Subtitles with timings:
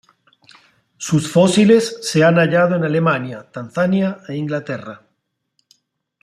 [0.97, 5.03] Sus fósiles se han hallado en Alemania, Tanzania e Inglaterra.